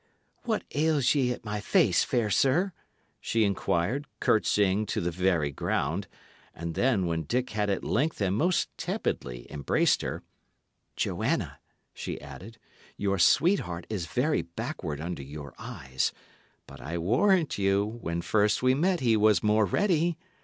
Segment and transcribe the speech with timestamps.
[0.45, 2.73] "What ails ye at my face, fair sir?"
[3.19, 6.07] she inquired, curtseying to the very ground;
[6.55, 10.23] and then, when Dick had at length and most tepidly embraced her,
[10.95, 11.59] "Joanna,"
[11.93, 12.57] she added,
[12.97, 16.11] "your sweetheart is very backward under your eyes;
[16.65, 20.17] but I warrant you, when first we met he was more ready.